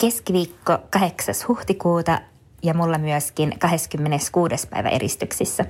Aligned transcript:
keskiviikko 0.00 0.78
8. 0.90 1.34
huhtikuuta 1.48 2.20
ja 2.62 2.74
mulla 2.74 2.98
myöskin 2.98 3.58
26. 3.58 4.68
päivä 4.68 4.88
eristyksissä. 4.88 5.64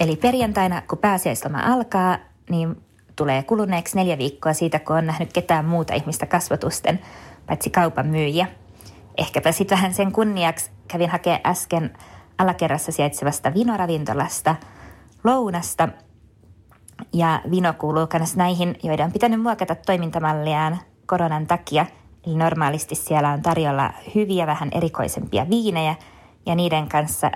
Eli 0.00 0.16
perjantaina, 0.16 0.82
kun 0.88 0.98
pääsiäisloma 0.98 1.58
alkaa, 1.58 2.18
niin 2.50 2.82
tulee 3.16 3.42
kuluneeksi 3.42 3.96
neljä 3.96 4.18
viikkoa 4.18 4.52
siitä, 4.52 4.78
kun 4.78 4.96
on 4.96 5.06
nähnyt 5.06 5.32
ketään 5.32 5.64
muuta 5.64 5.94
ihmistä 5.94 6.26
kasvatusten, 6.26 7.00
paitsi 7.46 7.70
kaupan 7.70 8.06
myyjiä. 8.06 8.46
Ehkäpä 9.18 9.52
sitten 9.52 9.78
vähän 9.78 9.94
sen 9.94 10.12
kunniaksi 10.12 10.70
kävin 10.88 11.10
hakea 11.10 11.40
äsken 11.46 11.98
alakerrassa 12.38 12.92
sijaitsevasta 12.92 13.54
vinoravintolasta 13.54 14.56
lounasta. 15.24 15.88
Ja 17.12 17.40
vino 17.50 17.72
kuuluu 17.72 18.06
myös 18.18 18.36
näihin, 18.36 18.76
joiden 18.82 19.06
on 19.06 19.12
pitänyt 19.12 19.42
muokata 19.42 19.74
toimintamalliaan 19.74 20.78
koronan 21.06 21.46
takia. 21.46 21.86
Eli 22.26 22.36
normaalisti 22.36 22.94
siellä 22.94 23.30
on 23.30 23.42
tarjolla 23.42 23.90
hyviä, 24.14 24.46
vähän 24.46 24.68
erikoisempia 24.72 25.50
viinejä 25.50 25.94
ja 26.46 26.54
niiden 26.54 26.88
kanssa 26.88 27.30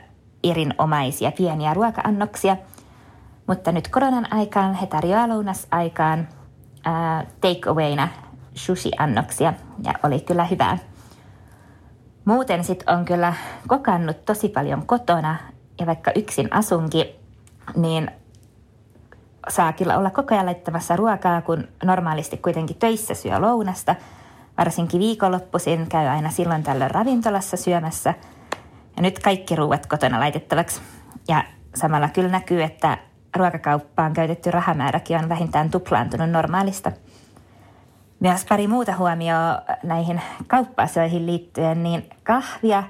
erinomaisia 0.45 1.33
pieniä 1.33 1.75
ruoka-annoksia. 1.75 2.57
Mutta 3.47 3.73
nyt 3.73 3.89
koronan 3.89 4.33
aikaan 4.33 4.75
he 4.75 4.87
tarjoaa 4.87 5.29
lounasaikaan 5.29 6.29
äh, 6.87 7.27
take-awayna 7.41 8.09
sushi-annoksia 8.55 9.55
ja 9.85 9.93
oli 10.03 10.21
kyllä 10.21 10.45
hyvää. 10.45 10.79
Muuten 12.25 12.65
sitten 12.65 12.97
on 12.97 13.05
kyllä 13.05 13.35
kokannut 13.69 14.25
tosi 14.25 14.49
paljon 14.49 14.87
kotona 14.87 15.37
ja 15.81 15.87
vaikka 15.87 16.11
yksin 16.17 16.53
asunkin, 16.53 17.07
niin 17.77 18.11
saa 19.49 19.73
kyllä 19.73 19.99
olla 19.99 20.11
koko 20.11 20.35
ajan 20.35 20.47
laittamassa 20.47 20.97
ruokaa, 20.97 21.43
kun 21.43 21.69
normaalisti 21.85 22.37
kuitenkin 22.37 22.77
töissä 22.77 23.15
syö 23.15 23.39
lounasta. 23.39 23.95
Varsinkin 24.59 25.01
viikonloppuisin 25.01 25.89
käy 25.89 26.07
aina 26.07 26.31
silloin 26.31 26.63
tällöin 26.63 26.91
ravintolassa 26.91 27.57
syömässä. 27.57 28.15
Ja 28.97 29.03
nyt 29.03 29.19
kaikki 29.19 29.57
ruuat 29.57 29.87
kotona 29.87 30.21
laitettavaksi. 30.21 30.81
Ja 31.29 31.45
samalla 31.75 32.09
kyllä 32.09 32.29
näkyy, 32.29 32.63
että 32.63 32.99
ruokakauppaan 33.37 34.13
käytetty 34.13 34.51
rahamääräkin 34.51 35.19
on 35.19 35.29
vähintään 35.29 35.71
tuplaantunut 35.71 36.31
normaalista– 36.31 36.93
myös 38.21 38.45
pari 38.45 38.67
muuta 38.67 38.97
huomioa 38.97 39.63
näihin 39.83 40.21
kauppasioihin 40.47 41.27
liittyen, 41.27 41.83
niin 41.83 42.11
kahvia 42.23 42.83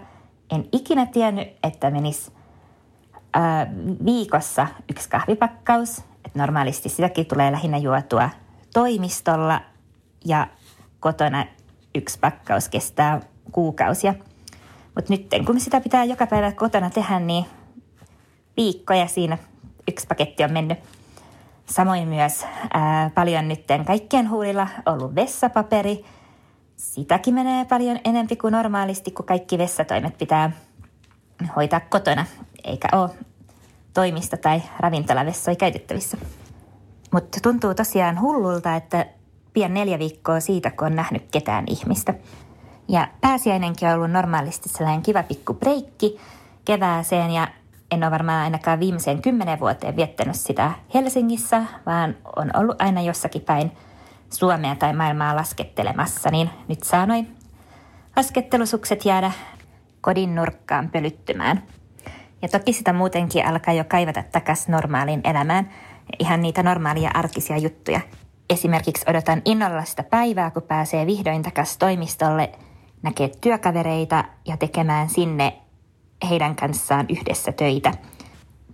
en 0.51 0.69
ikinä 0.73 1.07
tiennyt, 1.07 1.49
että 1.63 1.91
menisi 1.91 2.33
ää, 3.35 3.67
viikossa 4.05 4.67
yksi 4.91 5.09
kahvipakkaus. 5.09 5.99
Et 6.25 6.35
normaalisti 6.35 6.89
sitäkin 6.89 7.27
tulee 7.27 7.53
lähinnä 7.53 7.77
juotua 7.77 8.31
toimistolla 8.75 9.61
ja 10.25 10.47
kotona 11.01 11.45
yksi 11.95 12.19
pakkaus 12.19 12.69
kestää 12.69 13.21
kuukausia. 13.53 14.15
Mutta 14.95 15.13
nyt 15.13 15.29
kun 15.47 15.61
sitä 15.61 15.81
pitää 15.81 16.05
joka 16.05 16.27
päivä 16.27 16.53
kotona 16.53 16.91
tehdä, 16.91 17.21
niin 17.21 17.45
viikkoja 18.57 19.07
siinä 19.07 19.39
yksi 19.89 20.07
paketti 20.07 20.45
on 20.45 20.53
mennyt. 20.53 20.79
Samoin 21.67 22.09
myös 22.09 22.47
ää, 22.75 23.11
paljon 23.15 23.49
nytten 23.49 23.85
kaikkien 23.85 24.31
huulilla 24.31 24.69
ollut 24.87 25.15
vessapaperi. 25.15 26.05
Sitäkin 26.77 27.35
menee 27.35 27.65
paljon 27.65 27.99
enempi 28.05 28.37
kuin 28.37 28.53
normaalisti, 28.53 29.11
kun 29.11 29.27
kaikki 29.27 29.59
vessatoimet 29.59 30.19
pitää 30.19 30.51
hoitaa 31.57 31.81
kotona, 31.81 32.27
eikä 32.65 32.89
ole 32.93 33.11
toimista 33.95 34.37
tai 34.37 34.63
ravintolavessoja 34.81 35.57
käytettävissä. 35.57 36.17
Mutta 37.13 37.39
tuntuu 37.43 37.75
tosiaan 37.75 38.21
hullulta, 38.21 38.77
että 38.77 39.07
pian 39.59 39.75
neljä 39.75 39.99
viikkoa 39.99 40.41
siitä, 40.41 40.71
kun 40.71 40.87
on 40.87 40.97
nähnyt 40.97 41.29
ketään 41.31 41.65
ihmistä. 41.67 42.15
Ja 42.89 43.09
pääsiäinenkin 43.21 43.89
on 43.89 43.95
ollut 43.95 44.11
normaalisti 44.11 44.69
sellainen 44.69 45.03
kiva 45.03 45.23
pikku 45.23 45.55
breikki 45.55 46.19
kevääseen 46.65 47.31
ja 47.31 47.49
en 47.91 48.03
ole 48.03 48.11
varmaan 48.11 48.45
ainakaan 48.45 48.81
viimeiseen 48.81 49.23
kymmenen 49.23 49.61
vuoteen 49.61 49.97
viettänyt 49.97 50.37
sitä 50.37 50.71
Helsingissä, 50.95 51.63
vaan 51.87 52.17
on 52.37 52.51
ollut 52.57 52.83
aina 52.83 53.01
jossakin 53.01 53.43
päin 53.43 53.73
Suomea 54.31 54.77
tai 54.77 54.93
maailmaa 54.93 55.37
laskettelemassa, 55.37 56.31
niin 56.31 56.51
nyt 56.69 56.83
saa 56.83 57.07
noin 57.07 57.37
laskettelusukset 58.17 59.05
jäädä 59.05 59.33
kodin 60.01 60.35
nurkkaan 60.35 60.91
pölyttymään. 60.91 61.63
Ja 62.43 62.49
toki 62.49 62.73
sitä 62.73 62.93
muutenkin 62.93 63.47
alkaa 63.47 63.75
jo 63.75 63.85
kaivata 63.85 64.23
takas 64.33 64.69
normaaliin 64.69 65.21
elämään, 65.25 65.71
ihan 66.19 66.43
niitä 66.43 66.63
normaalia 66.63 67.11
arkisia 67.15 67.57
juttuja. 67.57 68.01
Esimerkiksi 68.51 69.05
odotan 69.09 69.43
innolla 69.45 69.85
sitä 69.85 70.03
päivää, 70.03 70.51
kun 70.51 70.63
pääsee 70.63 71.07
vihdoin 71.07 71.43
takas 71.43 71.79
toimistolle, 71.79 72.53
näkee 73.03 73.31
työkavereita 73.41 74.25
ja 74.47 74.57
tekemään 74.57 75.09
sinne 75.09 75.59
heidän 76.31 76.57
kanssaan 76.57 77.07
yhdessä 77.09 77.53
töitä 77.53 77.93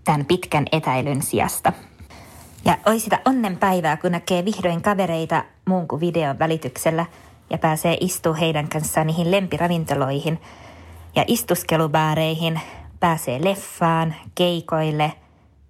tämän 0.05 0.25
pitkän 0.25 0.65
etäilyn 0.73 1.23
sijasta. 1.23 1.73
Ja 2.65 2.79
oi 2.87 3.01
sitä 3.01 3.21
onnenpäivää, 3.25 3.97
kun 3.97 4.13
näkee 4.13 4.45
vihdoin 4.45 4.83
kavereita 4.83 5.45
muun 5.69 5.89
kuin 5.89 6.01
videon 6.01 6.39
välityksellä 6.39 7.07
ja 7.51 7.59
pääsee 7.59 7.97
istua 8.01 8.35
heidän 8.35 8.69
kanssaan 8.69 9.07
niihin 9.07 9.31
lempiravintoloihin 9.31 10.41
ja 11.17 11.25
istuskelubaareihin, 11.27 12.61
pääsee 13.01 13.45
leffaan, 13.45 14.15
keikoille, 14.35 15.13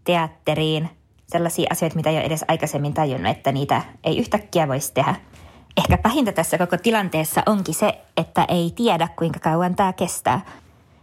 teatteriin, 0.04 0.90
sellaisia 1.34 1.68
asioita, 1.70 1.96
mitä 1.96 2.10
ei 2.10 2.16
ole 2.16 2.24
edes 2.24 2.44
aikaisemmin 2.48 2.94
tajunnut, 2.94 3.30
että 3.30 3.52
niitä 3.52 3.82
ei 4.04 4.18
yhtäkkiä 4.18 4.68
voisi 4.68 4.94
tehdä. 4.94 5.14
Ehkä 5.76 5.98
pahinta 5.98 6.32
tässä 6.32 6.58
koko 6.58 6.76
tilanteessa 6.76 7.42
onkin 7.46 7.74
se, 7.74 8.00
että 8.16 8.44
ei 8.48 8.72
tiedä 8.76 9.08
kuinka 9.16 9.40
kauan 9.40 9.74
tämä 9.74 9.92
kestää. 9.92 10.40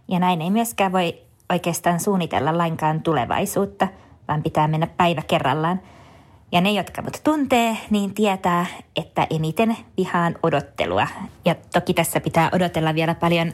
Ja 0.07 0.19
näin 0.19 0.41
ei 0.41 0.49
myöskään 0.49 0.91
voi 0.91 1.21
oikeastaan 1.49 1.99
suunnitella 1.99 2.57
lainkaan 2.57 3.01
tulevaisuutta, 3.01 3.87
vaan 4.27 4.43
pitää 4.43 4.67
mennä 4.67 4.87
päivä 4.87 5.21
kerrallaan. 5.21 5.81
Ja 6.51 6.61
ne, 6.61 6.71
jotka 6.71 7.01
mut 7.01 7.21
tuntee, 7.23 7.77
niin 7.89 8.13
tietää, 8.13 8.65
että 8.95 9.27
eniten 9.29 9.77
vihaan 9.97 10.35
odottelua. 10.43 11.07
Ja 11.45 11.55
toki 11.73 11.93
tässä 11.93 12.19
pitää 12.19 12.49
odotella 12.53 12.95
vielä 12.95 13.15
paljon 13.15 13.53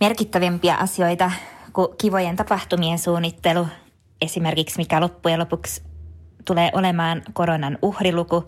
merkittävimpiä 0.00 0.74
asioita 0.74 1.30
kuin 1.72 1.88
kivojen 1.98 2.36
tapahtumien 2.36 2.98
suunnittelu. 2.98 3.66
Esimerkiksi 4.20 4.78
mikä 4.78 5.00
loppujen 5.00 5.40
lopuksi 5.40 5.82
tulee 6.44 6.70
olemaan 6.74 7.22
koronan 7.32 7.78
uhriluku, 7.82 8.44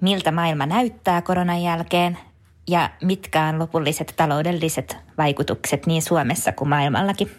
miltä 0.00 0.32
maailma 0.32 0.66
näyttää 0.66 1.22
koronan 1.22 1.62
jälkeen– 1.62 2.18
ja 2.70 2.90
mitkä 3.02 3.44
on 3.44 3.58
lopulliset 3.58 4.14
taloudelliset 4.16 4.96
vaikutukset 5.18 5.86
niin 5.86 6.02
Suomessa 6.02 6.52
kuin 6.52 6.68
maailmallakin. 6.68 7.30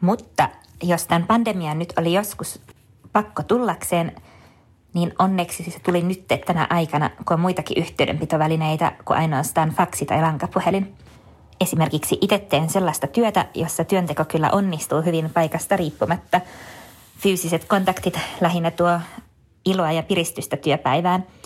Mutta 0.00 0.48
jos 0.82 1.06
tämän 1.06 1.26
pandemian 1.26 1.78
nyt 1.78 1.92
oli 1.98 2.12
joskus 2.12 2.60
pakko 3.12 3.42
tullakseen, 3.42 4.12
niin 4.94 5.12
onneksi 5.18 5.70
se 5.70 5.78
tuli 5.80 6.02
nyt 6.02 6.24
tänä 6.46 6.66
aikana, 6.70 7.10
kun 7.10 7.34
on 7.34 7.40
muitakin 7.40 7.78
yhteydenpitovälineitä 7.78 8.92
kuin 9.04 9.18
ainoastaan 9.18 9.70
faksi 9.70 10.06
tai 10.06 10.20
lankapuhelin. 10.20 10.94
Esimerkiksi 11.60 12.18
itse 12.20 12.38
teen 12.38 12.70
sellaista 12.70 13.06
työtä, 13.06 13.46
jossa 13.54 13.84
työnteko 13.84 14.24
kyllä 14.24 14.50
onnistuu 14.50 15.02
hyvin 15.02 15.30
paikasta 15.34 15.76
riippumatta. 15.76 16.40
Fyysiset 17.18 17.64
kontaktit 17.64 18.18
lähinnä 18.40 18.70
tuo 18.70 19.00
iloa 19.64 19.92
ja 19.92 20.02
piristystä 20.02 20.56
työpäivään– 20.56 21.26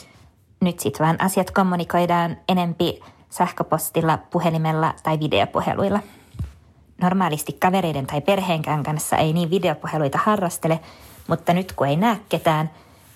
nyt 0.60 0.80
sitten 0.80 1.06
vaan 1.06 1.22
asiat 1.22 1.50
kommunikoidaan 1.50 2.36
enempi 2.48 3.00
sähköpostilla, 3.30 4.18
puhelimella 4.18 4.94
tai 5.02 5.20
videopuheluilla. 5.20 6.00
Normaalisti 7.02 7.52
kavereiden 7.52 8.06
tai 8.06 8.20
perheenkään 8.20 8.82
kanssa 8.82 9.16
ei 9.16 9.32
niin 9.32 9.50
videopuheluita 9.50 10.18
harrastele, 10.24 10.80
mutta 11.28 11.52
nyt 11.52 11.72
kun 11.72 11.86
ei 11.86 11.96
näe 11.96 12.16
ketään, 12.28 12.70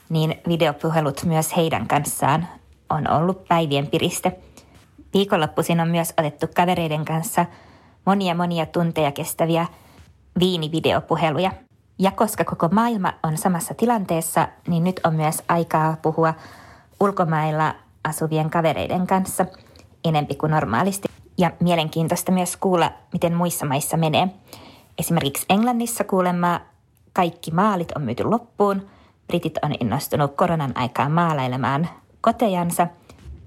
niin 0.09 0.35
videopuhelut 0.49 1.25
myös 1.25 1.57
heidän 1.57 1.89
kanssaan 1.89 2.49
on 2.91 3.11
ollut 3.11 3.49
päivien 3.49 3.87
piriste. 3.87 4.39
Viikonloppuisin 5.15 5.81
on 5.81 5.89
myös 5.89 6.15
otettu 6.19 6.47
kavereiden 6.55 7.05
kanssa 7.05 7.47
monia 8.05 8.35
monia 8.35 8.67
tunteja 8.67 9.13
kestäviä 9.13 9.67
viinivideopuheluja. 10.39 11.53
Ja 11.99 12.11
koska 12.11 12.45
koko 12.45 12.69
maailma 12.69 13.13
on 13.23 13.37
samassa 13.37 13.75
tilanteessa, 13.75 14.49
niin 14.69 14.85
nyt 14.85 15.01
on 15.05 15.15
myös 15.15 15.43
aikaa 15.49 15.97
puhua 16.03 16.35
ulkomailla 17.01 17.75
asuvien 18.05 18.51
kavereiden 18.51 19.07
kanssa 19.07 19.47
enempi 20.05 20.35
kuin 20.35 20.51
normaalisti. 20.51 21.09
Ja 21.39 21.51
mielenkiintoista 21.61 22.33
myös 22.33 22.57
kuulla, 22.57 22.93
miten 23.13 23.35
muissa 23.35 23.67
maissa 23.67 23.97
menee. 23.97 24.29
Esimerkiksi 24.99 25.47
Englannissa 25.49 26.05
kuulemma 26.05 26.61
kaikki 27.13 27.51
maalit 27.51 27.93
on 27.93 28.03
myyty 28.03 28.25
loppuun. 28.25 28.87
Britit 29.27 29.59
on 29.63 29.75
innostunut 29.81 30.37
koronan 30.37 30.73
aikaan 30.75 31.13
maalailemaan 31.13 31.89
kotejansa. 32.21 32.87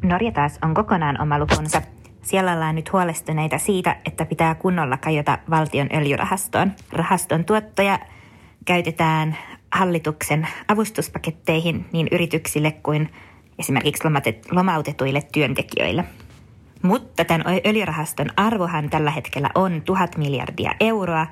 Norja 0.04 0.32
taas 0.32 0.60
on 0.64 0.74
kokonaan 0.74 1.22
oma 1.22 1.40
lukunsa. 1.40 1.82
Siellä 2.22 2.54
ollaan 2.54 2.76
nyt 2.76 2.94
huolestuneita 2.94 3.58
siitä, 3.58 3.96
että 4.06 4.26
pitää 4.26 4.56
kunnolla 4.56 4.98
kajota 4.98 5.38
valtion 5.50 5.90
öljyrahastoon. 5.94 6.72
Rahaston 6.94 7.46
tuottoja 7.46 8.00
käytetään 8.68 9.38
hallituksen 9.72 10.48
avustuspaketteihin 10.68 11.86
niin 11.92 12.08
yrityksille 12.12 12.72
kuin 12.72 13.10
esimerkiksi 13.60 14.04
lomautetuille 14.52 15.22
työntekijöille. 15.34 16.04
Mutta 16.82 17.26
tämän 17.26 17.44
öljyrahaston 17.66 18.30
arvohan 18.36 18.90
tällä 18.90 19.12
hetkellä 19.12 19.50
on 19.56 19.82
tuhat 19.82 20.18
miljardia 20.18 20.72
euroa. 20.80 21.28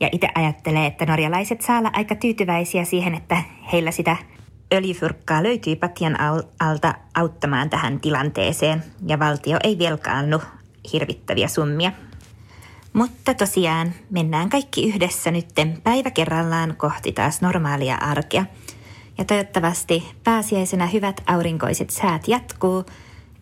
Ja 0.00 0.08
itse 0.12 0.28
ajattelee, 0.34 0.86
että 0.86 1.06
norjalaiset 1.06 1.60
saa 1.60 1.78
olla 1.78 1.90
aika 1.92 2.14
tyytyväisiä 2.14 2.84
siihen, 2.84 3.14
että 3.14 3.42
heillä 3.72 3.90
sitä 3.90 4.16
öljyfyrkkaa 4.72 5.42
löytyy 5.42 5.76
patjan 5.76 6.16
alta 6.60 6.94
auttamaan 7.14 7.70
tähän 7.70 8.00
tilanteeseen. 8.00 8.82
Ja 9.06 9.18
valtio 9.18 9.58
ei 9.64 9.78
velkaannu 9.78 10.42
hirvittäviä 10.92 11.48
summia. 11.48 11.92
Mutta 12.92 13.34
tosiaan 13.34 13.92
mennään 14.10 14.50
kaikki 14.50 14.88
yhdessä 14.88 15.30
nytten 15.30 15.80
päivä 15.84 16.10
kerrallaan 16.10 16.76
kohti 16.76 17.12
taas 17.12 17.40
normaalia 17.40 17.94
arkea. 17.94 18.44
Ja 19.18 19.24
toivottavasti 19.24 20.04
pääsiäisenä 20.24 20.86
hyvät 20.86 21.20
aurinkoiset 21.26 21.90
säät 21.90 22.28
jatkuu, 22.28 22.84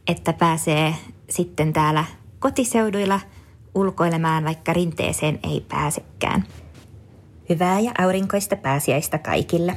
että 0.08 0.32
pääsee 0.32 0.94
sitten 1.31 1.73
täällä 1.73 2.05
kotiseuduilla 2.38 3.20
ulkoilemaan, 3.75 4.44
vaikka 4.44 4.73
rinteeseen 4.73 5.38
ei 5.43 5.64
pääsekään. 5.69 6.44
Hyvää 7.49 7.81
ja 7.81 7.93
aurinkoista 7.99 8.56
pääsiäistä 8.56 9.19
kaikille. 9.19 9.76